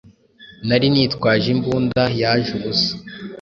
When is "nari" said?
0.67-0.87